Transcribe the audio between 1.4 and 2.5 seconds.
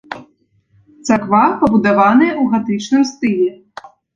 пабудаваная ў